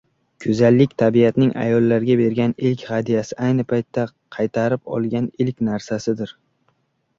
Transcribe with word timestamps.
•Go‘zallik 0.43 0.95
tabiatning 1.01 1.51
ayollarga 1.63 2.15
bergan 2.21 2.55
ilk 2.71 2.87
hadyasi, 2.93 3.39
ayni 3.49 3.67
paytda 3.75 4.07
qaytarib 4.39 4.93
olgan 4.97 5.31
ilk 5.49 5.65
narsasidir. 5.71 6.37